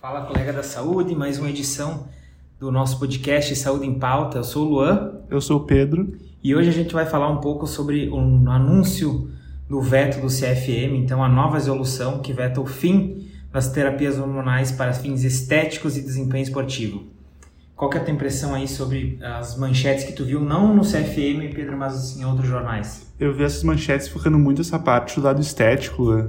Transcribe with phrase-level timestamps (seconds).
[0.00, 2.06] Fala, colega da saúde, mais uma edição
[2.60, 4.38] do nosso podcast Saúde em Pauta.
[4.38, 5.14] Eu sou o Luan.
[5.28, 6.16] Eu sou o Pedro.
[6.40, 9.28] E hoje a gente vai falar um pouco sobre um anúncio
[9.68, 14.70] do veto do CFM, então a nova resolução que veta o fim das terapias hormonais
[14.70, 17.02] para fins estéticos e desempenho esportivo.
[17.74, 20.82] Qual que é a tua impressão aí sobre as manchetes que tu viu, não no
[20.82, 23.04] CFM, Pedro, mas em outros jornais?
[23.18, 26.14] Eu vi essas manchetes focando muito essa parte do lado estético.
[26.14, 26.28] Né?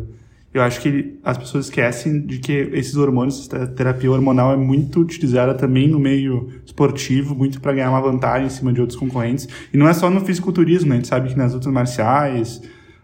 [0.51, 4.99] Eu acho que as pessoas esquecem de que esses hormônios, a terapia hormonal é muito
[4.99, 9.47] utilizada também no meio esportivo, muito para ganhar uma vantagem em cima de outros concorrentes.
[9.71, 10.95] E não é só no fisiculturismo, né?
[10.95, 12.61] a gente sabe que nas outras marciais,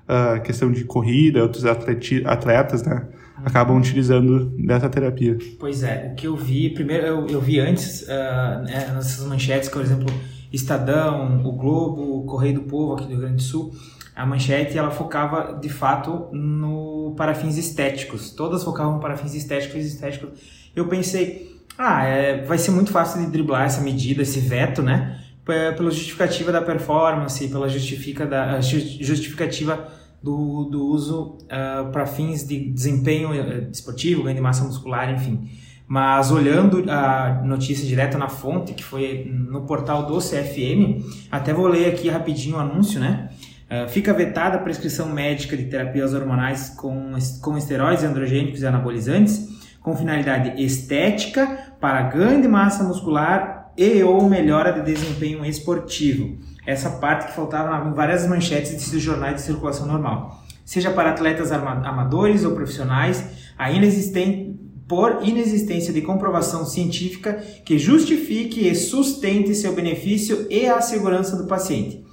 [0.08, 3.08] a questão de corrida, outros atletas, né?
[3.44, 5.38] acabam utilizando dessa terapia.
[5.60, 9.70] Pois é, o que eu vi, primeiro eu, eu vi antes, uh, né, nessas manchetes,
[9.70, 10.08] por exemplo,
[10.52, 13.72] Estadão, o Globo, Correio do Povo aqui do Rio Grande do Sul,
[14.16, 18.32] a manchete ela focava de fato no para fins estéticos.
[18.32, 20.40] Todas focavam para fins estéticos, estéticos.
[20.76, 25.22] Eu pensei, ah, é, vai ser muito fácil de driblar essa medida, esse veto, né?
[25.44, 29.88] Pela justificativa da performance, pela justifica da, justificativa
[30.24, 35.48] do, do uso uh, para fins de desempenho uh, esportivo, ganho de massa muscular, enfim.
[35.88, 41.68] Mas olhando a notícia direta na fonte, que foi no portal do CFM, até vou
[41.68, 43.30] ler aqui rapidinho o anúncio, né?
[43.76, 49.50] Uh, fica vetada a prescrição médica de terapias hormonais com, com esteroides androgênicos e anabolizantes
[49.82, 56.90] com finalidade estética para ganho de massa muscular e ou melhora de desempenho esportivo essa
[56.90, 60.44] parte que faltava em várias manchetes de jornais de circulação normal.
[60.64, 63.24] Seja para atletas amadores ou profissionais,
[63.58, 70.82] a inexistente, por inexistência de comprovação científica que justifique e sustente seu benefício e a
[70.82, 72.05] segurança do paciente.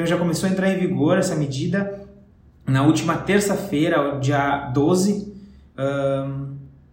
[0.00, 2.08] Então já começou a entrar em vigor essa medida
[2.66, 5.30] na última terça-feira, dia 12.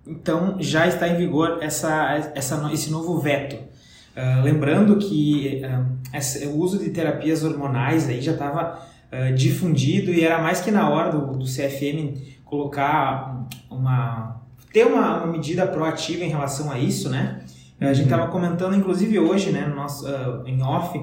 [0.05, 3.55] então já está em vigor essa, essa, esse novo veto.
[3.55, 8.77] Uh, lembrando que uh, o uso de terapias hormonais aí já estava
[9.09, 14.41] uh, difundido e era mais que na hora do, do CFM colocar uma
[14.73, 17.39] ter uma, uma, medida proativa em relação a isso, né?
[17.79, 18.31] A gente estava uhum.
[18.31, 20.05] comentando, inclusive hoje, né, no nosso,
[20.45, 20.99] em off,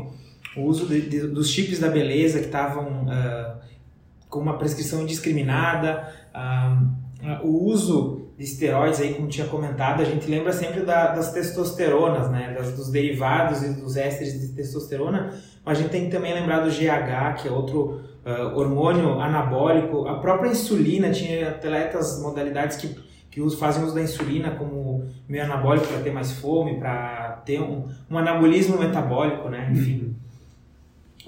[0.56, 3.06] o uso de, de, dos chips da beleza que estavam
[4.28, 6.12] com uma prescrição indiscriminada,
[7.42, 12.30] o uso de esteroides aí, como tinha comentado, a gente lembra sempre da, das testosteronas,
[12.30, 15.32] né, das, dos derivados e dos ésteres de testosterona,
[15.64, 20.08] mas a gente tem que também lembrar do GH, que é outro uh, hormônio anabólico,
[20.08, 22.96] a própria insulina, tinha atletas, modalidades que,
[23.30, 27.86] que fazem uso da insulina como meio anabólico para ter mais fome, para ter um,
[28.10, 30.16] um anabolismo metabólico, né, enfim.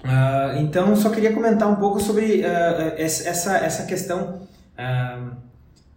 [0.06, 4.42] Uh, então, só queria comentar um pouco sobre uh, essa, essa questão
[4.78, 5.36] uh,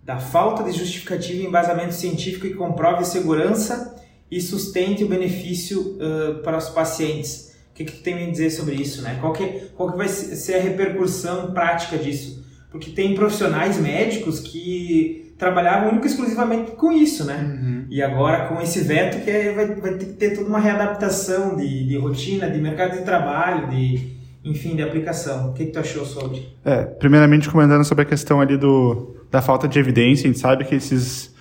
[0.03, 3.95] da falta de justificativa e embasamento científico que comprove segurança
[4.31, 5.97] e sustente o benefício
[6.43, 7.55] para os pacientes.
[7.71, 9.01] O que, que tu tem a dizer sobre isso?
[9.01, 9.17] Né?
[9.19, 12.43] Qual, que, qual que vai ser a repercussão prática disso?
[12.71, 17.37] Porque tem profissionais médicos que trabalhavam única e exclusivamente com isso, né?
[17.37, 17.85] Uhum.
[17.89, 21.55] E agora com esse veto que é, vai, vai ter que ter toda uma readaptação
[21.55, 25.49] de, de rotina, de mercado de trabalho, de enfim, de aplicação.
[25.49, 26.47] O que, que tu achou sobre?
[26.63, 30.25] É, primeiramente comentando sobre a questão ali do da falta de evidência.
[30.25, 31.33] A gente sabe que esses,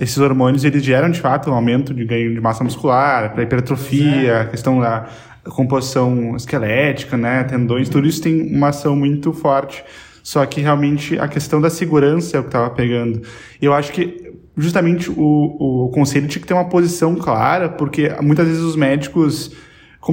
[0.00, 4.32] esses hormônios eles geram, de fato, um aumento de ganho de massa muscular, para hipertrofia,
[4.32, 4.40] é.
[4.40, 5.06] a questão da
[5.50, 9.82] composição esquelética, né, tendões, tudo isso tem uma ação muito forte.
[10.22, 13.22] Só que realmente a questão da segurança é o que estava pegando.
[13.60, 18.10] E eu acho que justamente o, o conselho tinha que ter uma posição clara, porque
[18.20, 19.52] muitas vezes os médicos.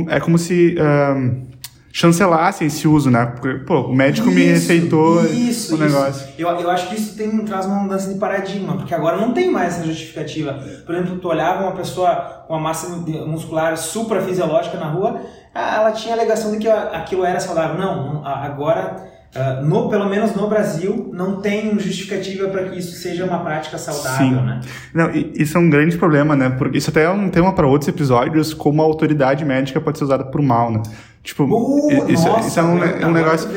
[0.10, 0.76] É como se.
[0.80, 1.56] Um,
[1.96, 3.26] chancelassem esse uso, né?
[3.26, 6.28] Porque, pô, o médico isso, me receitou isso, o negócio.
[6.38, 9.50] Eu, eu acho que isso tem, traz uma mudança de paradigma, porque agora não tem
[9.50, 10.62] mais essa justificativa.
[10.86, 12.90] Por exemplo, tu olhava uma pessoa com uma massa
[13.26, 15.22] muscular suprafisiológica na rua,
[15.54, 17.78] ela tinha a alegação de que aquilo era saudável.
[17.78, 23.26] Não, agora Uh, no, pelo menos no Brasil, não tem justificativa para que isso seja
[23.26, 24.46] uma prática saudável, Sim.
[24.46, 24.62] né?
[24.94, 26.50] Não, isso é um grande problema, né?
[26.50, 30.06] Porque isso até é um tema para outros episódios, como a autoridade médica pode ser
[30.06, 30.82] usada por mal, né?
[31.22, 33.50] Tipo, uh, isso, nossa, isso, é um, é um negócio.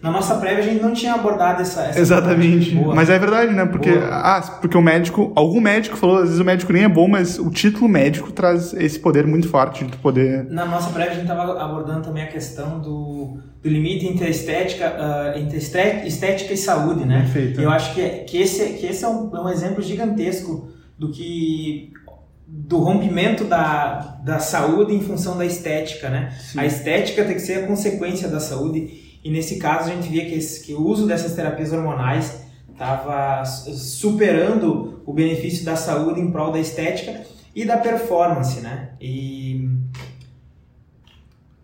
[0.00, 1.82] Na nossa prévia a gente não tinha abordado essa.
[1.82, 2.74] essa Exatamente.
[2.74, 3.66] Mas é verdade, né?
[3.66, 5.32] Porque, ah, porque o médico.
[5.34, 8.72] Algum médico falou, às vezes o médico nem é bom, mas o título médico traz
[8.72, 10.46] esse poder muito forte de poder.
[10.48, 14.94] Na nossa prévia a gente estava abordando também a questão do, do limite entre estética,
[14.94, 17.22] uh, entre estética e saúde, né?
[17.22, 17.60] Perfeito.
[17.60, 21.92] Eu acho que, que, esse, que esse é um, é um exemplo gigantesco do que
[22.46, 26.34] do rompimento da, da saúde em função da estética, né?
[26.40, 26.60] Sim.
[26.60, 30.24] A estética tem que ser a consequência da saúde e nesse caso a gente via
[30.24, 36.30] que, esse, que o uso dessas terapias hormonais estava superando o benefício da saúde em
[36.30, 37.22] prol da estética
[37.54, 38.90] e da performance, né?
[39.00, 39.68] E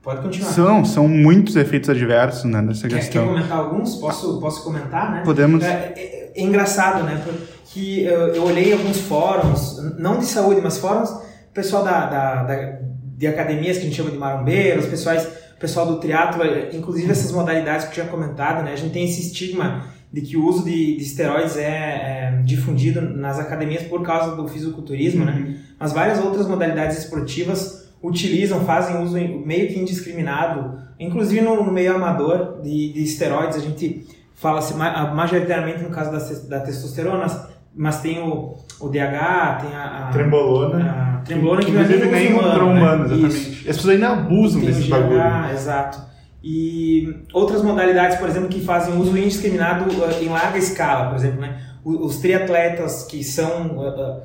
[0.05, 0.53] pode continuar.
[0.53, 3.23] São, são muitos efeitos adversos né, nessa quer, questão.
[3.23, 3.97] Quer comentar alguns?
[3.97, 5.23] Posso, posso comentar, né?
[5.25, 5.65] Podemos.
[5.65, 7.21] É, é, é engraçado, né?
[7.25, 11.11] Porque eu, eu olhei alguns fóruns, não de saúde, mas fóruns,
[11.53, 12.79] pessoal da, da, da
[13.17, 15.27] de academias que a gente chama de marombeiros, pessoais,
[15.59, 16.43] pessoal do triatlo,
[16.73, 18.73] inclusive essas modalidades que eu tinha comentado, né?
[18.73, 23.01] A gente tem esse estigma de que o uso de, de esteroides é, é, difundido
[23.01, 25.33] nas academias por causa do fisiculturismo, né?
[25.33, 25.41] uhum.
[25.41, 25.57] né?
[25.79, 31.97] Mas várias outras modalidades esportivas utilizam, fazem uso meio que indiscriminado, inclusive no, no meio
[31.97, 33.57] amador de, de esteroides.
[33.57, 37.27] A gente fala-se majoritariamente no caso da, da testosterona,
[37.75, 42.33] mas tem o, o DH, tem a, a trembolona, a trembolona que, que inclusive nem
[42.33, 43.27] humano, humano, né?
[43.27, 43.69] exatamente.
[43.71, 45.21] As pessoas ainda abusam tem desses bagulho.
[45.53, 46.15] Exato.
[46.47, 51.41] E outras modalidades, por exemplo, que fazem uso indiscriminado uh, em larga escala, por exemplo,
[51.41, 51.59] né?
[51.83, 54.23] Os, triatletas que são uh, uh,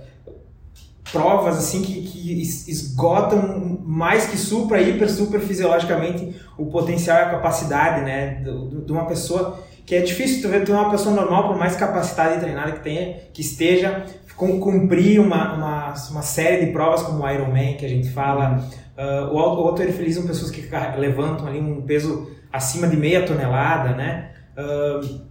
[1.12, 7.30] provas assim que, que, esgotam mais que supra, hiper, super fisiologicamente o potencial e a
[7.30, 11.48] capacidade, né, de, de uma pessoa que é difícil tu ver ter uma pessoa normal,
[11.48, 17.02] por mais capacidade treinada que tenha, que esteja, cumprir uma, uma, uma série de provas
[17.02, 18.64] como o Ironman, que a gente fala.
[18.96, 19.82] Uh, o auto
[20.14, 24.30] são pessoas que levantam ali um peso acima de meia tonelada, né?
[24.56, 25.29] Uh,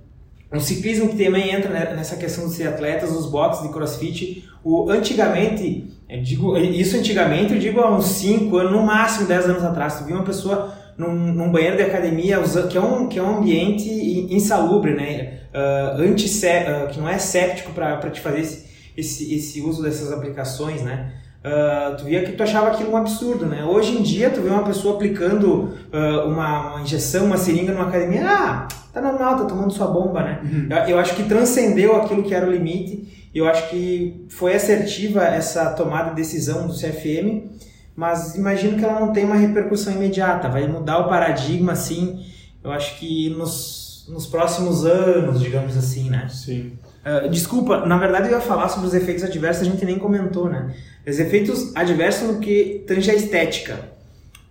[0.52, 4.48] um ciclismo que também entra nessa questão dos atletas, os boxes de crossfit.
[4.64, 9.44] O, antigamente, eu digo, isso antigamente, eu digo há uns 5 anos, no máximo 10
[9.44, 13.18] anos atrás, tu viu uma pessoa num, num, banheiro de academia, que é um, que
[13.18, 13.88] é um ambiente
[14.30, 15.40] insalubre, né?
[15.54, 18.66] Uh, anti uh, que não é séptico para te fazer esse,
[18.96, 21.12] esse, esse uso dessas aplicações, né?
[21.38, 23.64] Uh, tu via que tu achava aquilo um absurdo, né?
[23.64, 27.88] Hoje em dia, tu vê uma pessoa aplicando uh, uma, uma, injeção, uma seringa numa
[27.88, 28.68] academia, ah,
[29.00, 30.40] tá normal, tá tomando sua bomba, né?
[30.42, 30.68] Uhum.
[30.70, 35.24] Eu, eu, acho que transcendeu aquilo que era o limite, eu acho que foi assertiva
[35.24, 37.48] essa tomada de decisão do CFM,
[37.94, 42.24] mas imagino que ela não tem uma repercussão imediata, vai mudar o paradigma, assim,
[42.62, 46.28] eu acho que nos, nos próximos anos, digamos assim, né?
[46.28, 46.72] Sim.
[47.04, 50.48] Uh, desculpa, na verdade eu ia falar sobre os efeitos adversos, a gente nem comentou,
[50.48, 50.74] né?
[51.06, 53.80] Os efeitos adversos no que tange a estética.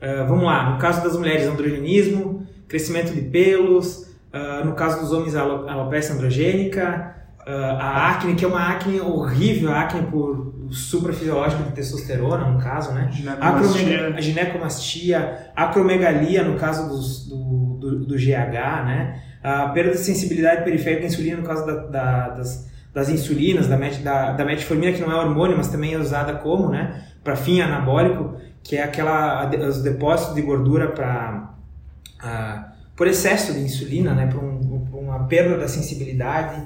[0.02, 5.12] Uh, vamos lá, no caso das mulheres, androgenismo, crescimento de pelos, uh, no caso dos
[5.12, 7.16] homens, alopecia androgênica,
[7.50, 12.92] a acne, que é uma acne horrível, a acne por suprafisiológico de testosterona, no caso,
[12.92, 13.10] né?
[13.12, 14.22] Ginecomastia.
[14.22, 19.22] ginecomastia, acromegalia, no caso dos, do, do, do, GH, né?
[19.42, 23.78] A perda de sensibilidade periférica à insulina, no caso da, da, das, das insulinas, da,
[23.78, 27.02] met, da, da metformina, que não é hormônio, mas também é usada como, né?
[27.24, 31.54] Para fim anabólico, que é aquela, os depósitos de gordura para...
[32.98, 34.28] por excesso de insulina, né?
[34.28, 36.62] Por, um, por uma perda da sensibilidade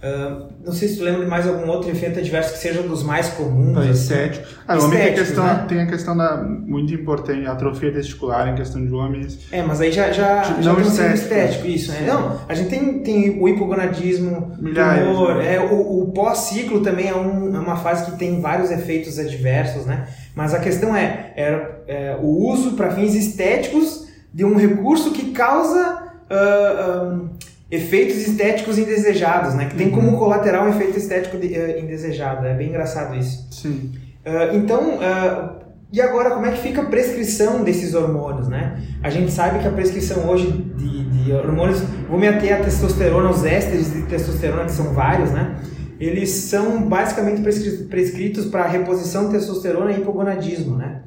[0.00, 3.02] Uh, não sei se tu lembra de mais algum outro efeito adverso que seja dos
[3.02, 3.76] mais comuns.
[3.76, 3.90] Assim.
[3.90, 4.46] Estético.
[4.66, 5.66] Ah, homem tem a, questão, né?
[5.68, 9.40] tem a questão da muito importante, atrofia testicular em questão de homens.
[9.52, 11.14] É, mas aí já, já, tipo, já não estético.
[11.14, 12.06] estético, isso, né?
[12.06, 15.56] Não, a gente tem, tem o hipogonadismo, Milhares, tumor, né?
[15.56, 19.84] é, o, o pós-ciclo também é, um, é, uma fase que tem vários efeitos adversos,
[19.84, 20.08] né?
[20.34, 25.32] Mas a questão é, é, é o uso para fins estéticos de um recurso que
[25.32, 26.10] causa.
[26.30, 27.30] Uh, um,
[27.70, 29.66] efeitos estéticos indesejados, né?
[29.66, 30.18] Que tem como uhum.
[30.18, 32.44] colateral um efeito estético de, uh, indesejado.
[32.46, 33.46] É bem engraçado isso.
[33.50, 33.92] Sim.
[34.26, 35.60] Uh, então, uh,
[35.92, 38.82] e agora como é que fica a prescrição desses hormônios, né?
[39.02, 43.30] A gente sabe que a prescrição hoje de, de hormônios, vou me ater a testosterona,
[43.30, 45.56] os ésteres de testosterona, que são vários, né?
[45.98, 51.02] Eles são basicamente prescritos para reposição de testosterona e hipogonadismo, né?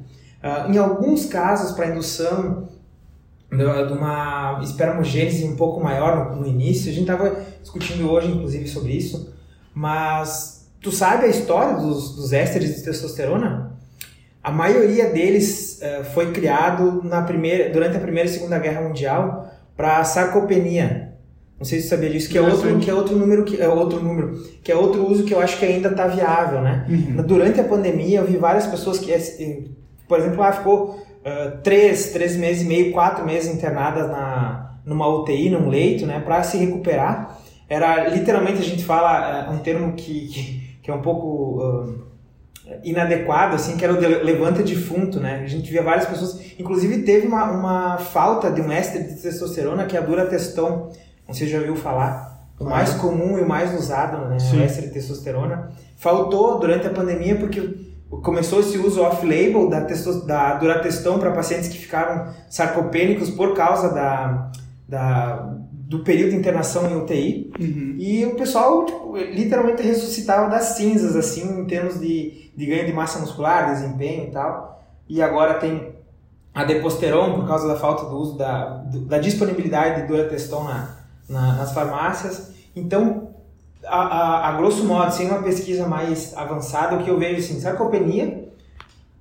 [0.68, 2.68] em alguns casos, para indução
[3.56, 6.90] de uma espermogênese um pouco maior no, início.
[6.90, 9.32] A gente estava discutindo hoje, inclusive, sobre isso.
[9.74, 13.72] Mas tu sabe a história dos, dos ésteres de testosterona?
[14.42, 19.50] A maioria deles uh, foi criado na primeira, durante a Primeira e Segunda Guerra Mundial
[19.76, 21.14] para sarcopenia.
[21.58, 23.68] Não sei se você sabia disso, que é outro, que é outro número que é
[23.68, 26.84] outro número, que é outro uso que eu acho que ainda está viável, né?
[26.88, 27.22] Uhum.
[27.22, 29.70] Durante a pandemia eu vi várias pessoas que,
[30.06, 35.08] por exemplo, ah, ficou uh, três, três meses e meio, quatro meses internadas na, numa
[35.08, 37.38] UTI, num leito, né, para se recuperar.
[37.68, 42.04] Era literalmente a gente fala uh, um termo que, que, que, é um pouco uh,
[42.84, 45.40] inadequado, assim, que era o de levanta defunto, né?
[45.42, 49.86] A gente via várias pessoas, inclusive teve uma, uma falta de um éster de testosterona
[49.86, 50.92] que é a durateston.
[51.26, 52.34] Não sei se já ouviu falar.
[52.60, 54.38] O mais comum e o mais usado, né?
[54.38, 54.58] Sim.
[54.58, 55.70] O éster de testosterona.
[55.96, 59.80] Faltou durante a pandemia porque começou esse uso off-label da,
[60.26, 64.50] da Durateston para pacientes que ficaram sarcopênicos por causa da,
[64.88, 67.52] da, do período de internação em UTI.
[67.58, 67.96] Uhum.
[67.98, 72.92] E o pessoal tipo, literalmente ressuscitava das cinzas, assim, em termos de, de ganho de
[72.92, 74.82] massa muscular, desempenho e tal.
[75.08, 75.94] E agora tem
[76.54, 80.96] a Deposteron, por causa da falta do uso da, da disponibilidade de Durateston na,
[81.28, 82.52] na, nas farmácias.
[82.76, 83.33] Então,
[83.86, 87.60] a, a, a, grosso modo, sem uma pesquisa mais avançada, o que eu vejo assim,
[87.60, 88.48] sarcopenia,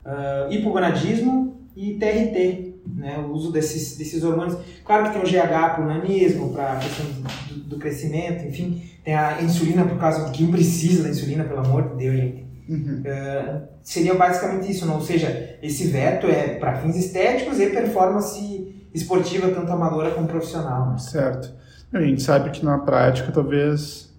[0.05, 4.57] uh, hipogonadismo e TRT, né, o uso desses, desses hormônios.
[4.85, 8.83] Claro que tem o GH para o nanismo, para a questão do, do, crescimento, enfim,
[9.03, 12.43] tem a insulina por causa de quem precisa da insulina, pelo amor de Deus, gente.
[12.69, 13.03] Uhum.
[13.05, 14.95] Uh, seria basicamente isso, não?
[14.95, 20.91] ou seja, esse veto é para fins estéticos e performance esportiva, tanto amadora como profissional.
[20.91, 20.97] Né?
[20.97, 21.53] Certo.
[21.91, 24.12] A gente sabe que na prática, talvez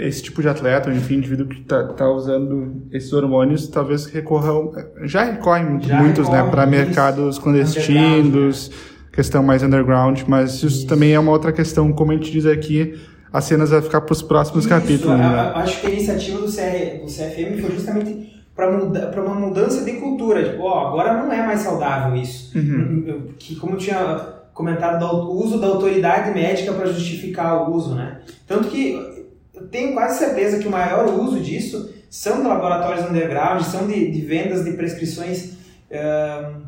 [0.00, 4.72] esse tipo de atleta, ou enfim, indivíduo que está tá usando esses hormônios, talvez recorram,
[5.02, 8.70] já recorrem já muitos, né, recorre, né, para mercados clandestinos,
[9.12, 12.46] questão mais underground, mas isso, isso, também é uma outra questão, como a gente diz
[12.46, 12.98] aqui,
[13.32, 15.18] as cenas vai ficar para os próximos isso, capítulos.
[15.18, 15.52] né?
[15.54, 20.42] Acho que a iniciativa do, CR, do CFM foi justamente para uma mudança de cultura,
[20.42, 22.56] tipo, ó, agora não é mais saudável isso.
[22.56, 23.28] Uhum.
[23.38, 28.20] Que como eu tinha comentado, do uso da autoridade médica para justificar o uso, né?
[28.46, 28.94] Tanto que
[29.72, 34.20] tenho quase certeza que o maior uso disso são de laboratórios underground, são de, de
[34.20, 35.54] vendas de prescrições
[35.90, 36.62] uh,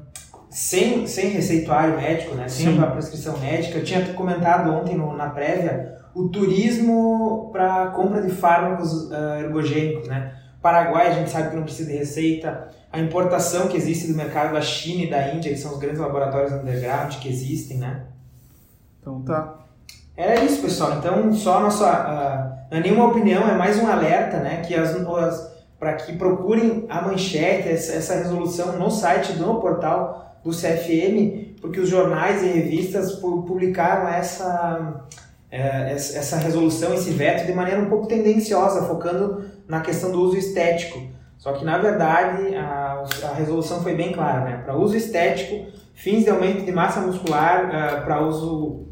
[0.49, 2.49] sem, sem receituário médico, né?
[2.49, 3.79] sem a prescrição médica.
[3.79, 10.09] Eu tinha comentado ontem no, na prévia o turismo para compra de fármacos uh, ergogênicos.
[10.09, 10.35] Né?
[10.63, 12.71] Paraguai a gente sabe que não precisa de receita.
[12.91, 16.01] A importação que existe do mercado da China e da Índia, que são os grandes
[16.01, 18.07] laboratórios underground que existem, né?
[18.99, 19.64] Então tá.
[20.17, 20.97] Era isso, pessoal.
[20.99, 22.59] Então, só a nossa.
[22.71, 24.63] Uh, nenhuma opinião, é mais um alerta, né?
[24.67, 30.39] Que as, as para que procurem a manchete, essa, essa, resolução no site, no portal
[30.43, 35.05] do CFM, porque os jornais e revistas publicaram essa,
[35.51, 40.39] é, essa resolução, esse veto, de maneira um pouco tendenciosa, focando na questão do uso
[40.39, 41.03] estético.
[41.37, 44.63] Só que, na verdade, a, a resolução foi bem clara, né?
[44.65, 48.87] Para uso estético, fins de aumento de massa muscular, uh, para uso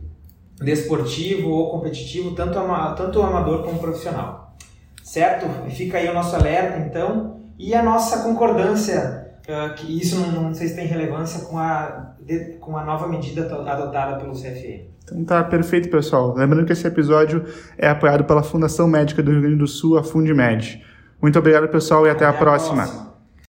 [0.63, 4.57] desportivo ou competitivo, tanto, ama, tanto amador como profissional.
[5.03, 5.47] Certo?
[5.71, 10.55] Fica aí o nosso alerta, então, e a nossa concordância, uh, que isso não, não
[10.55, 14.91] sei se tem relevância com a, de, com a nova medida adotada pelo CFE.
[15.05, 16.35] Então tá perfeito, pessoal.
[16.35, 17.45] Lembrando que esse episódio
[17.77, 20.83] é apoiado pela Fundação Médica do Rio Grande do Sul, a Fundimed.
[21.21, 22.83] Muito obrigado, pessoal, e até, até a, próxima.
[22.83, 23.12] próxima.